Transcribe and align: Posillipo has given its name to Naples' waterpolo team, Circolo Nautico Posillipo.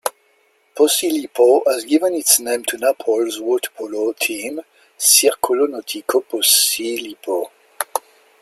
Posillipo 0.75 1.61
has 1.67 1.85
given 1.85 2.15
its 2.15 2.39
name 2.39 2.63
to 2.65 2.75
Naples' 2.75 3.37
waterpolo 3.37 4.17
team, 4.17 4.59
Circolo 4.97 5.67
Nautico 5.67 6.23
Posillipo. 6.25 7.51